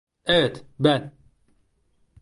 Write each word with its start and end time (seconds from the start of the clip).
Evet, 0.25 0.65
ben... 0.79 1.11